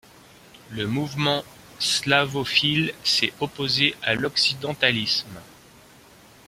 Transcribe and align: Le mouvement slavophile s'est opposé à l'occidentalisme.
Le 0.71 0.87
mouvement 0.87 1.43
slavophile 1.77 2.91
s'est 3.03 3.33
opposé 3.39 3.93
à 4.01 4.15
l'occidentalisme. 4.15 5.37